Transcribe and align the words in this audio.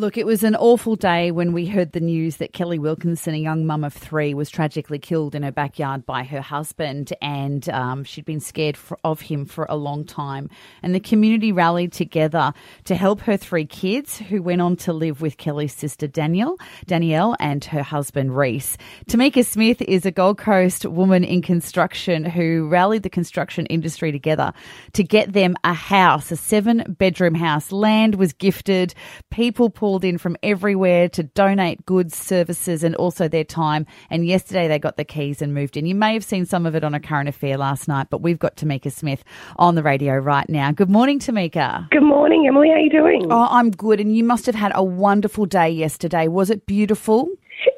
Look, 0.00 0.16
it 0.16 0.24
was 0.24 0.42
an 0.44 0.56
awful 0.56 0.96
day 0.96 1.30
when 1.30 1.52
we 1.52 1.66
heard 1.66 1.92
the 1.92 2.00
news 2.00 2.38
that 2.38 2.54
Kelly 2.54 2.78
Wilkinson, 2.78 3.34
a 3.34 3.36
young 3.36 3.66
mum 3.66 3.84
of 3.84 3.92
three, 3.92 4.32
was 4.32 4.48
tragically 4.48 4.98
killed 4.98 5.34
in 5.34 5.42
her 5.42 5.52
backyard 5.52 6.06
by 6.06 6.24
her 6.24 6.40
husband, 6.40 7.12
and 7.20 7.68
um, 7.68 8.02
she'd 8.04 8.24
been 8.24 8.40
scared 8.40 8.78
for, 8.78 8.98
of 9.04 9.20
him 9.20 9.44
for 9.44 9.66
a 9.68 9.76
long 9.76 10.06
time. 10.06 10.48
And 10.82 10.94
the 10.94 11.00
community 11.00 11.52
rallied 11.52 11.92
together 11.92 12.54
to 12.84 12.94
help 12.94 13.20
her 13.20 13.36
three 13.36 13.66
kids, 13.66 14.16
who 14.16 14.40
went 14.40 14.62
on 14.62 14.76
to 14.76 14.94
live 14.94 15.20
with 15.20 15.36
Kelly's 15.36 15.74
sister 15.74 16.06
Danielle, 16.06 16.56
Danielle, 16.86 17.36
and 17.38 17.62
her 17.66 17.82
husband 17.82 18.34
Reese. 18.34 18.78
Tamika 19.06 19.44
Smith 19.44 19.82
is 19.82 20.06
a 20.06 20.10
Gold 20.10 20.38
Coast 20.38 20.86
woman 20.86 21.24
in 21.24 21.42
construction 21.42 22.24
who 22.24 22.68
rallied 22.68 23.02
the 23.02 23.10
construction 23.10 23.66
industry 23.66 24.12
together 24.12 24.54
to 24.94 25.04
get 25.04 25.34
them 25.34 25.56
a 25.62 25.74
house, 25.74 26.32
a 26.32 26.36
seven-bedroom 26.36 27.34
house. 27.34 27.70
Land 27.70 28.14
was 28.14 28.32
gifted, 28.32 28.94
people 29.28 29.68
pulled 29.90 30.04
in 30.04 30.18
from 30.18 30.36
everywhere 30.44 31.08
to 31.08 31.24
donate 31.24 31.84
goods, 31.84 32.16
services, 32.16 32.84
and 32.84 32.94
also 32.94 33.26
their 33.26 33.42
time. 33.42 33.84
And 34.08 34.24
yesterday 34.24 34.68
they 34.68 34.78
got 34.78 34.96
the 34.96 35.04
keys 35.04 35.42
and 35.42 35.52
moved 35.52 35.76
in. 35.76 35.84
You 35.84 35.96
may 35.96 36.12
have 36.12 36.22
seen 36.22 36.46
some 36.46 36.64
of 36.64 36.76
it 36.76 36.84
on 36.84 36.94
a 36.94 37.00
current 37.00 37.28
affair 37.28 37.58
last 37.58 37.88
night, 37.88 38.06
but 38.08 38.22
we've 38.22 38.38
got 38.38 38.54
Tamika 38.54 38.92
Smith 38.92 39.24
on 39.56 39.74
the 39.74 39.82
radio 39.82 40.16
right 40.16 40.48
now. 40.48 40.70
Good 40.70 40.90
morning, 40.90 41.18
Tamika. 41.18 41.90
Good 41.90 42.04
morning, 42.04 42.46
Emily. 42.46 42.68
How 42.68 42.74
are 42.74 42.78
you 42.78 42.88
doing? 42.88 43.32
Oh, 43.32 43.48
I'm 43.50 43.72
good. 43.72 43.98
And 43.98 44.16
you 44.16 44.22
must 44.22 44.46
have 44.46 44.54
had 44.54 44.70
a 44.76 44.84
wonderful 44.84 45.44
day 45.44 45.70
yesterday. 45.70 46.28
Was 46.28 46.50
it 46.50 46.66
beautiful? 46.66 47.26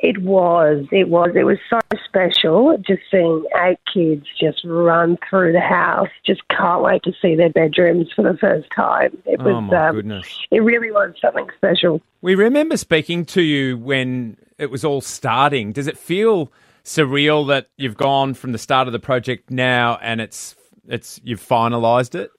It 0.03 0.19
was. 0.19 0.85
It 0.91 1.09
was. 1.09 1.31
It 1.37 1.45
was 1.45 1.59
so 1.71 1.79
special 2.05 2.77
just 2.79 3.03
seeing 3.11 3.45
eight 3.65 3.79
kids 3.93 4.27
just 4.39 4.61
run 4.65 5.17
through 5.31 5.53
the 5.53 5.61
house. 5.61 6.09
Just 6.27 6.43
can't 6.49 6.83
wait 6.83 7.05
to 7.05 7.13
see 7.23 7.37
their 7.37 7.51
bedrooms 7.51 8.09
for 8.15 8.23
the 8.23 8.37
first 8.37 8.69
time. 8.75 9.17
It 9.25 9.41
Oh, 9.41 9.45
was. 9.45 9.71
my 9.71 9.89
um, 9.89 9.95
goodness. 9.95 10.27
It 10.51 10.61
really 10.61 10.91
was 10.91 11.15
something 11.21 11.47
special. 11.57 12.03
We 12.21 12.35
remember 12.35 12.77
speaking 12.77 13.25
to 13.27 13.43
you 13.43 13.79
when 13.79 14.37
it 14.59 14.71
was 14.73 14.85
all 14.85 15.01
starting. 15.01 15.71
Does 15.73 15.87
it 15.87 15.97
feel 15.97 16.51
surreal 16.85 17.47
that 17.47 17.69
you've 17.77 17.97
gone 17.97 18.35
from 18.35 18.51
the 18.51 18.59
start 18.59 18.89
of 18.89 18.93
the 18.93 18.99
project 18.99 19.51
now 19.53 19.99
and 20.03 20.21
it's 20.21 20.57
it's 20.89 21.21
you've 21.23 21.41
finalised 21.41 22.17
it? 22.17 22.31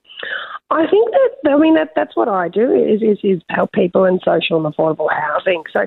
I 0.70 0.86
think 0.90 1.10
that 1.12 1.50
I 1.52 1.56
mean 1.56 1.74
that 1.76 1.90
that's 1.94 2.16
what 2.16 2.28
I 2.28 2.48
do 2.48 2.72
is 2.72 3.00
is, 3.00 3.18
is 3.22 3.42
help 3.48 3.72
people 3.72 4.04
in 4.04 4.18
social 4.24 4.56
and 4.64 4.74
affordable 4.74 5.08
housing. 5.10 5.62
So 5.72 5.86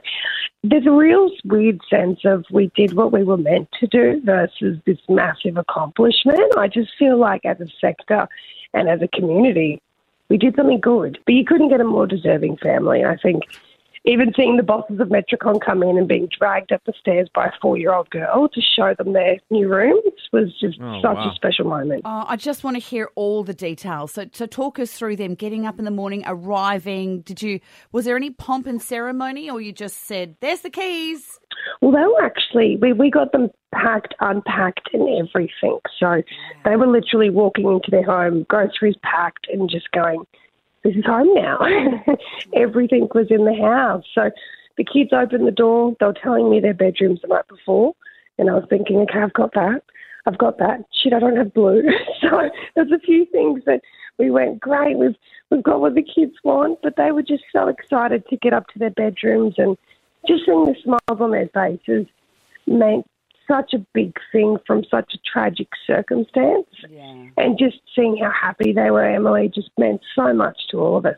there's 0.63 0.85
a 0.85 0.91
real 0.91 1.29
weird 1.45 1.79
sense 1.89 2.19
of 2.25 2.45
we 2.51 2.71
did 2.75 2.93
what 2.93 3.11
we 3.11 3.23
were 3.23 3.37
meant 3.37 3.69
to 3.79 3.87
do 3.87 4.21
versus 4.23 4.77
this 4.85 4.97
massive 5.07 5.57
accomplishment. 5.57 6.57
I 6.57 6.67
just 6.67 6.91
feel 6.97 7.17
like 7.17 7.45
as 7.45 7.59
a 7.61 7.67
sector 7.79 8.27
and 8.73 8.89
as 8.89 9.01
a 9.01 9.07
community, 9.07 9.81
we 10.29 10.37
did 10.37 10.55
something 10.55 10.79
good. 10.79 11.19
But 11.25 11.35
you 11.35 11.45
couldn't 11.45 11.69
get 11.69 11.81
a 11.81 11.85
more 11.85 12.07
deserving 12.07 12.57
family. 12.57 13.05
I 13.05 13.15
think 13.17 13.43
even 14.07 14.31
seeing 14.35 14.57
the 14.57 14.63
bosses 14.63 14.99
of 14.99 15.09
Metricon 15.09 15.59
come 15.63 15.83
in 15.83 15.97
and 15.97 16.07
being 16.07 16.29
dragged 16.37 16.71
up 16.71 16.81
the 16.85 16.93
stairs 16.99 17.29
by 17.35 17.45
a 17.45 17.51
four 17.61 17.77
year 17.77 17.93
old 17.93 18.09
girl 18.09 18.47
to 18.53 18.61
show 18.61 18.95
them 18.97 19.13
their 19.13 19.37
new 19.51 19.67
rooms 19.67 20.01
was 20.31 20.53
just 20.59 20.79
Oh, 20.81 20.99
such 21.01 21.15
wow. 21.15 21.31
a 21.31 21.35
special 21.35 21.65
moment. 21.65 22.01
Oh, 22.05 22.23
I 22.27 22.35
just 22.37 22.63
want 22.63 22.75
to 22.75 22.79
hear 22.81 23.09
all 23.15 23.43
the 23.43 23.53
details. 23.53 24.13
So, 24.13 24.25
so 24.31 24.45
talk 24.45 24.79
us 24.79 24.91
through 24.93 25.17
them 25.17 25.35
getting 25.35 25.65
up 25.65 25.77
in 25.79 25.85
the 25.85 25.91
morning, 25.91 26.23
arriving. 26.25 27.21
Did 27.21 27.41
you? 27.41 27.59
Was 27.91 28.05
there 28.05 28.15
any 28.15 28.29
pomp 28.29 28.65
and 28.67 28.81
ceremony, 28.81 29.49
or 29.49 29.59
you 29.61 29.71
just 29.73 30.05
said, 30.07 30.35
"There's 30.39 30.61
the 30.61 30.69
keys"? 30.69 31.39
Well, 31.81 31.91
they 31.91 31.99
were 32.05 32.23
actually, 32.23 32.77
we, 32.81 32.93
we 32.93 33.09
got 33.09 33.31
them 33.31 33.49
packed, 33.73 34.13
unpacked, 34.21 34.89
and 34.93 35.07
everything. 35.27 35.79
So 35.99 36.21
they 36.65 36.75
were 36.75 36.87
literally 36.87 37.29
walking 37.29 37.65
into 37.67 37.89
their 37.91 38.03
home, 38.03 38.45
groceries 38.49 38.95
packed, 39.03 39.47
and 39.51 39.69
just 39.69 39.91
going, 39.91 40.25
this 40.87 40.95
is 40.95 41.05
home 41.05 41.33
now. 41.33 41.59
everything 42.55 43.09
was 43.13 43.27
in 43.29 43.43
the 43.43 43.55
house. 43.55 44.05
So 44.15 44.31
the 44.77 44.85
kids 44.85 45.11
opened 45.11 45.45
the 45.45 45.51
door. 45.51 45.95
They 45.99 46.05
were 46.05 46.13
telling 46.13 46.49
me 46.49 46.61
their 46.61 46.73
bedrooms 46.73 47.19
the 47.21 47.27
night 47.27 47.47
before. 47.49 47.93
And 48.37 48.49
I 48.49 48.53
was 48.53 48.65
thinking, 48.69 48.97
okay, 49.01 49.19
I've 49.19 49.33
got 49.33 49.53
that. 49.53 49.81
I've 50.25 50.37
got 50.37 50.59
that. 50.59 50.85
Shit, 50.91 51.13
I 51.13 51.19
don't 51.19 51.35
have 51.35 51.53
blue. 51.53 51.83
so 52.21 52.49
there's 52.75 52.91
a 52.91 52.99
few 52.99 53.25
things 53.25 53.63
that 53.65 53.81
we 54.17 54.31
went, 54.31 54.59
great, 54.61 54.97
we've, 54.97 55.15
we've 55.49 55.63
got 55.63 55.81
what 55.81 55.95
the 55.95 56.03
kids 56.03 56.33
want. 56.43 56.79
But 56.81 56.95
they 56.95 57.11
were 57.11 57.23
just 57.23 57.43
so 57.51 57.67
excited 57.67 58.25
to 58.29 58.37
get 58.37 58.53
up 58.53 58.67
to 58.69 58.79
their 58.79 58.91
bedrooms 58.91 59.55
and 59.57 59.77
just 60.25 60.45
seeing 60.45 60.65
the 60.65 60.75
smiles 60.83 61.21
on 61.21 61.31
their 61.31 61.49
faces 61.49 62.07
meant 62.65 63.05
such 63.47 63.73
a 63.73 63.85
big 63.93 64.13
thing 64.31 64.57
from 64.65 64.83
such 64.89 65.13
a 65.13 65.17
tragic 65.31 65.67
circumstance. 65.85 66.67
Yeah. 66.89 67.27
And 67.37 67.57
just 67.57 67.77
seeing 67.95 68.17
how 68.17 68.31
happy 68.31 68.73
they 68.73 68.91
were, 68.91 69.05
Emily, 69.05 69.51
just 69.53 69.69
meant 69.77 70.01
so 70.15 70.33
much 70.33 70.57
to 70.71 70.79
all 70.79 70.97
of 70.97 71.05
us. 71.05 71.17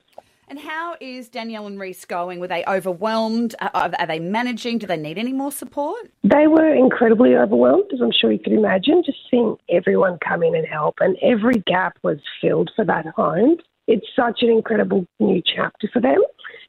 And 0.49 0.59
how 0.59 0.95
is 0.99 1.29
Danielle 1.29 1.67
and 1.67 1.79
Reese 1.79 2.05
going? 2.05 2.39
Were 2.39 2.47
they 2.47 2.63
overwhelmed? 2.65 3.53
Are, 3.61 3.69
are 3.75 3.91
are 3.99 4.07
they 4.07 4.19
managing? 4.19 4.79
Do 4.79 4.87
they 4.87 4.97
need 4.97 5.19
any 5.19 5.31
more 5.31 5.51
support? 5.51 6.09
They 6.23 6.47
were 6.47 6.73
incredibly 6.73 7.35
overwhelmed, 7.35 7.91
as 7.93 8.01
I'm 8.01 8.11
sure 8.11 8.31
you 8.31 8.39
could 8.39 8.53
imagine, 8.53 9.03
just 9.05 9.19
seeing 9.29 9.57
everyone 9.69 10.17
come 10.27 10.41
in 10.41 10.55
and 10.55 10.65
help. 10.65 10.95
And 11.01 11.17
every 11.21 11.59
gap 11.67 11.99
was 12.01 12.17
filled 12.41 12.71
for 12.75 12.83
that 12.85 13.05
home. 13.15 13.57
It's 13.87 14.07
such 14.15 14.41
an 14.41 14.49
incredible 14.49 15.05
new 15.19 15.43
chapter 15.45 15.87
for 15.93 16.01
them. 16.01 16.21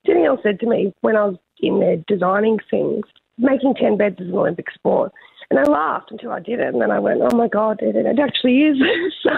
Danielle 0.05 0.39
said 0.43 0.61
to 0.61 0.67
me 0.67 0.93
when 1.01 1.17
I 1.17 1.25
was 1.25 1.37
in 1.61 1.81
there 1.81 1.97
designing 2.07 2.59
things, 2.71 3.05
making 3.39 3.75
10 3.75 3.97
beds 3.97 4.21
is 4.21 4.29
an 4.29 4.35
Olympic 4.35 4.71
sport. 4.73 5.13
And 5.51 5.59
I 5.59 5.65
laughed 5.65 6.13
until 6.13 6.31
I 6.31 6.39
did 6.41 6.61
it. 6.61 6.73
And 6.73 6.81
then 6.81 6.91
I 6.93 7.01
went, 7.01 7.21
oh 7.23 7.37
my 7.37 7.49
God, 7.49 7.81
it, 7.83 7.97
it 7.97 8.19
actually 8.19 8.63
is. 8.63 8.79
so 9.23 9.31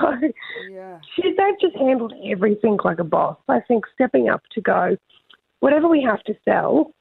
Yeah. 0.70 0.98
she, 1.16 1.22
they've 1.22 1.60
just 1.60 1.76
handled 1.76 2.12
everything 2.24 2.78
like 2.84 2.98
a 2.98 3.04
boss. 3.04 3.38
I 3.48 3.60
think 3.60 3.84
stepping 3.94 4.28
up 4.28 4.42
to 4.54 4.60
go, 4.60 4.96
whatever 5.60 5.88
we 5.88 6.02
have 6.02 6.22
to 6.24 6.34
sell 6.44 6.92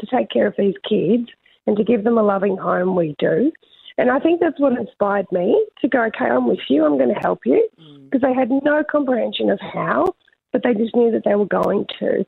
to 0.00 0.06
take 0.06 0.28
care 0.30 0.46
of 0.46 0.54
these 0.58 0.74
kids 0.88 1.28
and 1.66 1.76
to 1.76 1.84
give 1.84 2.04
them 2.04 2.18
a 2.18 2.22
loving 2.22 2.56
home, 2.56 2.94
we 2.94 3.14
do. 3.18 3.50
And 3.96 4.10
I 4.10 4.20
think 4.20 4.40
that's 4.40 4.60
what 4.60 4.78
inspired 4.78 5.26
me 5.32 5.66
to 5.80 5.88
go, 5.88 6.04
okay, 6.04 6.26
I'm 6.26 6.46
with 6.46 6.60
you, 6.68 6.84
I'm 6.84 6.98
going 6.98 7.12
to 7.12 7.20
help 7.20 7.40
you. 7.44 7.68
Mm. 7.80 8.04
Because 8.04 8.22
they 8.22 8.32
had 8.34 8.50
no 8.50 8.84
comprehension 8.88 9.50
of 9.50 9.58
how, 9.60 10.14
but 10.52 10.62
they 10.62 10.74
just 10.74 10.94
knew 10.94 11.10
that 11.10 11.22
they 11.24 11.34
were 11.34 11.46
going 11.46 11.86
to. 11.98 12.24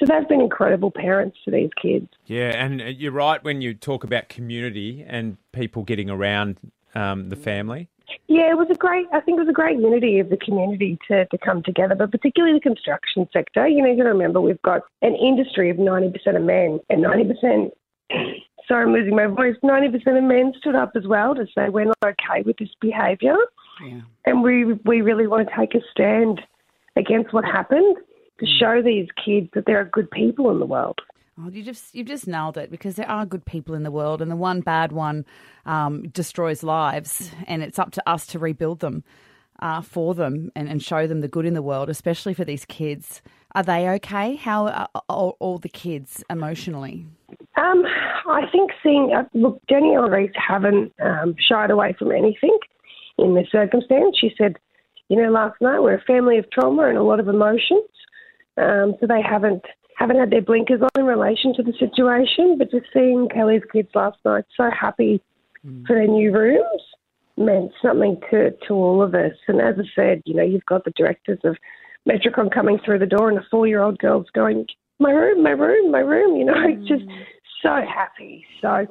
So 0.00 0.06
they've 0.06 0.26
been 0.26 0.40
incredible 0.40 0.90
parents 0.90 1.36
to 1.44 1.50
these 1.50 1.68
kids. 1.80 2.08
Yeah, 2.24 2.50
and 2.64 2.80
uh, 2.80 2.84
you're 2.86 3.12
right 3.12 3.42
when 3.44 3.60
you 3.60 3.74
talk 3.74 4.02
about 4.02 4.30
community 4.30 5.04
and 5.06 5.36
people 5.52 5.82
getting 5.82 6.08
around 6.08 6.56
um, 6.94 7.28
the 7.28 7.36
family. 7.36 7.88
Yeah, 8.26 8.50
it 8.50 8.56
was 8.56 8.68
a 8.70 8.74
great. 8.74 9.06
I 9.12 9.20
think 9.20 9.36
it 9.36 9.42
was 9.42 9.50
a 9.50 9.52
great 9.52 9.78
unity 9.78 10.18
of 10.18 10.30
the 10.30 10.38
community 10.38 10.98
to, 11.08 11.26
to 11.26 11.38
come 11.38 11.62
together, 11.62 11.94
but 11.94 12.10
particularly 12.10 12.54
the 12.54 12.60
construction 12.60 13.28
sector. 13.32 13.68
You 13.68 13.82
know, 13.82 13.90
you 13.90 13.96
got 13.98 14.04
to 14.04 14.08
remember 14.08 14.40
we've 14.40 14.60
got 14.62 14.82
an 15.02 15.14
industry 15.14 15.68
of 15.68 15.78
ninety 15.78 16.10
percent 16.10 16.36
of 16.36 16.42
men 16.44 16.80
and 16.88 17.02
ninety 17.02 17.24
percent. 17.24 17.72
Sorry, 18.66 18.84
I'm 18.86 18.92
losing 18.92 19.14
my 19.14 19.26
voice. 19.26 19.56
Ninety 19.62 19.96
percent 19.96 20.16
of 20.16 20.24
men 20.24 20.54
stood 20.58 20.74
up 20.74 20.92
as 20.96 21.06
well 21.06 21.34
to 21.34 21.46
say 21.54 21.68
we're 21.68 21.84
not 21.84 21.98
okay 22.02 22.42
with 22.44 22.56
this 22.56 22.70
behaviour, 22.80 23.36
Yeah. 23.84 24.00
and 24.24 24.42
we 24.42 24.64
we 24.84 25.02
really 25.02 25.26
want 25.26 25.46
to 25.48 25.54
take 25.56 25.74
a 25.74 25.80
stand 25.90 26.40
against 26.96 27.32
what 27.32 27.44
happened 27.44 27.96
to 28.40 28.46
show 28.46 28.82
these 28.82 29.06
kids 29.24 29.48
that 29.54 29.66
there 29.66 29.80
are 29.80 29.84
good 29.84 30.10
people 30.10 30.50
in 30.50 30.58
the 30.58 30.66
world. 30.66 30.98
Oh, 31.38 31.48
you 31.48 31.62
just 31.62 31.94
you've 31.94 32.08
just 32.08 32.26
nailed 32.26 32.58
it 32.58 32.70
because 32.70 32.96
there 32.96 33.08
are 33.08 33.24
good 33.24 33.44
people 33.44 33.74
in 33.74 33.82
the 33.82 33.90
world, 33.90 34.20
and 34.20 34.30
the 34.30 34.36
one 34.36 34.60
bad 34.60 34.92
one 34.92 35.24
um, 35.64 36.08
destroys 36.08 36.62
lives, 36.62 37.30
and 37.46 37.62
it's 37.62 37.78
up 37.78 37.92
to 37.92 38.08
us 38.08 38.26
to 38.28 38.38
rebuild 38.38 38.80
them 38.80 39.04
uh, 39.60 39.80
for 39.80 40.14
them 40.14 40.50
and, 40.54 40.68
and 40.68 40.82
show 40.82 41.06
them 41.06 41.20
the 41.20 41.28
good 41.28 41.46
in 41.46 41.54
the 41.54 41.62
world, 41.62 41.88
especially 41.88 42.34
for 42.34 42.44
these 42.44 42.64
kids. 42.64 43.22
Are 43.54 43.62
they 43.62 43.88
okay? 43.88 44.36
How 44.36 44.68
are 44.68 44.88
all, 45.08 45.36
all 45.40 45.58
the 45.58 45.68
kids 45.68 46.22
emotionally? 46.30 47.06
Um, 47.56 47.84
I 48.28 48.42
think 48.52 48.70
seeing 48.82 49.12
uh, 49.16 49.24
look, 49.34 49.60
Jenny 49.68 49.94
and 49.94 50.10
Reese 50.10 50.30
haven't 50.34 50.92
um, 51.02 51.34
shied 51.38 51.70
away 51.70 51.94
from 51.98 52.12
anything 52.12 52.56
in 53.18 53.34
this 53.34 53.48
circumstance. 53.50 54.16
She 54.18 54.32
said, 54.38 54.56
you 55.08 55.20
know, 55.20 55.30
last 55.30 55.60
night 55.60 55.80
we're 55.80 55.94
a 55.94 56.02
family 56.02 56.38
of 56.38 56.50
trauma 56.50 56.88
and 56.88 56.96
a 56.96 57.02
lot 57.02 57.18
of 57.18 57.28
emotions, 57.28 57.89
um, 58.60 58.94
so 59.00 59.06
they 59.06 59.22
haven't 59.22 59.64
haven't 59.96 60.18
had 60.18 60.30
their 60.30 60.42
blinkers 60.42 60.80
on 60.80 60.88
in 60.96 61.04
relation 61.04 61.54
to 61.54 61.62
the 61.62 61.74
situation. 61.78 62.56
But 62.58 62.70
just 62.70 62.86
seeing 62.92 63.28
Kelly's 63.28 63.62
kids 63.72 63.88
last 63.94 64.18
night 64.24 64.44
so 64.56 64.70
happy 64.70 65.22
for 65.86 65.94
their 65.94 66.06
new 66.06 66.32
rooms 66.32 66.82
meant 67.36 67.72
something 67.82 68.20
to 68.30 68.50
to 68.66 68.74
all 68.74 69.02
of 69.02 69.14
us. 69.14 69.32
And 69.48 69.60
as 69.60 69.76
I 69.78 69.84
said, 69.94 70.22
you 70.24 70.34
know, 70.34 70.42
you've 70.42 70.66
got 70.66 70.84
the 70.84 70.92
directors 70.92 71.40
of 71.44 71.56
Metricon 72.08 72.52
coming 72.52 72.78
through 72.84 72.98
the 72.98 73.06
door 73.06 73.28
and 73.28 73.38
a 73.38 73.42
four 73.50 73.66
year 73.66 73.82
old 73.82 73.98
girl's 73.98 74.30
going, 74.34 74.66
My 74.98 75.10
room, 75.10 75.42
my 75.42 75.50
room, 75.50 75.90
my 75.90 76.00
room, 76.00 76.36
you 76.36 76.44
know, 76.44 76.54
it's 76.56 76.88
just 76.88 77.04
so 77.62 77.80
happy. 77.86 78.44
So 78.60 78.86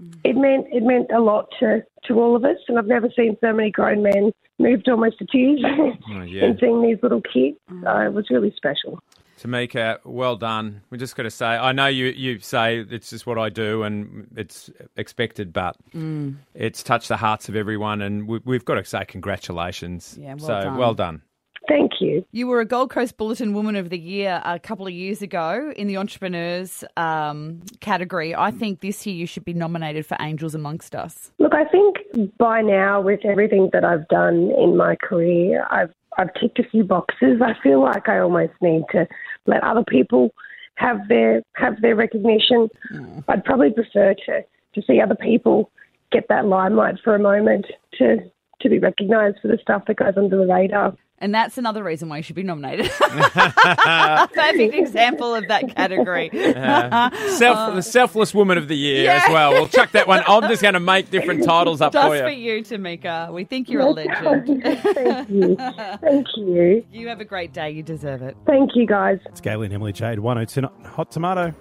Mm. 0.00 0.14
it 0.24 0.36
meant 0.36 0.66
it 0.72 0.82
meant 0.82 1.10
a 1.12 1.20
lot 1.20 1.46
to, 1.60 1.82
to 2.06 2.14
all 2.20 2.34
of 2.34 2.44
us 2.44 2.56
and 2.68 2.78
I've 2.78 2.86
never 2.86 3.08
seen 3.16 3.36
so 3.40 3.52
many 3.52 3.70
grown 3.70 4.02
men 4.02 4.32
moved 4.58 4.88
almost 4.88 5.18
to 5.18 5.26
tears 5.26 5.60
Oh, 6.10 6.22
yeah. 6.22 6.46
in 6.46 6.58
seeing 6.58 6.82
these 6.82 6.98
little 7.02 7.20
kids. 7.20 7.56
Mm. 7.70 7.82
So 7.84 7.98
it 8.00 8.12
was 8.12 8.26
really 8.30 8.52
special. 8.56 9.00
Tamika, 9.40 9.98
well 10.04 10.36
done. 10.36 10.82
We're 10.90 10.98
just 10.98 11.16
going 11.16 11.24
to 11.24 11.30
say, 11.30 11.46
I 11.46 11.72
know 11.72 11.86
you, 11.86 12.06
you 12.06 12.38
say 12.38 12.78
it's 12.78 13.10
just 13.10 13.26
what 13.26 13.38
I 13.38 13.48
do 13.50 13.82
and 13.82 14.28
it's 14.36 14.70
expected, 14.96 15.52
but 15.52 15.76
mm. 15.94 16.36
it's 16.54 16.82
touched 16.82 17.08
the 17.08 17.16
hearts 17.16 17.48
of 17.48 17.56
everyone, 17.56 18.00
and 18.00 18.28
we, 18.28 18.40
we've 18.44 18.64
got 18.64 18.74
to 18.76 18.84
say 18.84 19.04
congratulations. 19.04 20.16
Yeah, 20.20 20.34
well 20.34 20.46
so 20.46 20.60
done. 20.62 20.76
well 20.76 20.94
done. 20.94 21.22
Thank 21.68 22.00
you. 22.00 22.24
You 22.32 22.46
were 22.46 22.60
a 22.60 22.66
Gold 22.66 22.90
Coast 22.90 23.16
Bulletin 23.16 23.54
Woman 23.54 23.76
of 23.76 23.90
the 23.90 23.98
Year 23.98 24.42
a 24.44 24.58
couple 24.58 24.86
of 24.86 24.92
years 24.92 25.22
ago 25.22 25.72
in 25.76 25.86
the 25.86 25.96
entrepreneurs 25.96 26.84
um, 26.96 27.62
category. 27.80 28.34
I 28.34 28.50
think 28.50 28.80
this 28.80 29.06
year 29.06 29.14
you 29.14 29.26
should 29.26 29.44
be 29.44 29.54
nominated 29.54 30.04
for 30.04 30.16
Angels 30.20 30.54
Amongst 30.54 30.94
Us. 30.94 31.32
Look, 31.38 31.54
I 31.54 31.64
think 31.64 32.36
by 32.38 32.60
now, 32.60 33.00
with 33.00 33.24
everything 33.24 33.70
that 33.72 33.84
I've 33.84 34.06
done 34.08 34.50
in 34.58 34.76
my 34.76 34.96
career, 34.96 35.66
I've 35.70 35.92
I've 36.16 36.32
ticked 36.34 36.58
a 36.60 36.64
few 36.64 36.84
boxes. 36.84 37.40
I 37.42 37.54
feel 37.62 37.80
like 37.80 38.08
I 38.08 38.20
almost 38.20 38.52
need 38.60 38.84
to 38.92 39.06
let 39.46 39.64
other 39.64 39.84
people 39.88 40.30
have 40.76 41.08
their 41.08 41.42
have 41.54 41.80
their 41.80 41.96
recognition. 41.96 42.68
Mm. 42.92 43.24
I'd 43.28 43.44
probably 43.44 43.70
prefer 43.70 44.14
to 44.26 44.42
to 44.74 44.82
see 44.86 45.00
other 45.00 45.14
people 45.14 45.70
get 46.12 46.28
that 46.28 46.46
limelight 46.46 46.96
for 47.02 47.14
a 47.14 47.18
moment 47.18 47.66
to 47.98 48.18
to 48.60 48.68
be 48.68 48.78
recognised 48.78 49.38
for 49.42 49.48
the 49.48 49.58
stuff 49.60 49.84
that 49.86 49.96
goes 49.96 50.14
under 50.16 50.36
the 50.38 50.46
radar. 50.46 50.96
And 51.24 51.34
that's 51.34 51.56
another 51.56 51.82
reason 51.82 52.10
why 52.10 52.18
you 52.18 52.22
should 52.22 52.36
be 52.36 52.42
nominated. 52.42 52.90
Perfect 52.98 54.74
example 54.74 55.34
of 55.34 55.48
that 55.48 55.74
category. 55.74 56.30
Uh, 56.30 57.08
self, 57.30 57.56
uh, 57.56 57.70
the 57.70 57.80
selfless 57.80 58.34
woman 58.34 58.58
of 58.58 58.68
the 58.68 58.76
year 58.76 59.04
yeah. 59.04 59.22
as 59.24 59.32
well. 59.32 59.52
We'll 59.52 59.68
chuck 59.68 59.92
that 59.92 60.06
one. 60.06 60.22
I'm 60.26 60.42
just 60.50 60.60
going 60.60 60.74
to 60.74 60.80
make 60.80 61.10
different 61.10 61.42
titles 61.42 61.80
up 61.80 61.94
just 61.94 62.06
for 62.06 62.14
you. 62.14 62.58
Just 62.60 62.68
for 62.68 62.76
you, 62.76 62.98
Tamika. 62.98 63.32
We 63.32 63.44
think 63.44 63.70
you're 63.70 63.80
a 63.80 63.88
legend. 63.88 64.62
Thank 64.62 65.30
you. 65.30 65.56
Thank 65.56 66.26
you. 66.36 66.84
You 66.92 67.08
have 67.08 67.20
a 67.20 67.24
great 67.24 67.54
day. 67.54 67.70
You 67.70 67.82
deserve 67.82 68.20
it. 68.20 68.36
Thank 68.44 68.72
you, 68.74 68.86
guys. 68.86 69.18
It's 69.24 69.40
Gaylene 69.40 69.72
Emily 69.72 69.94
Jade, 69.94 70.18
102 70.18 70.86
Hot 70.90 71.10
Tomato. 71.10 71.54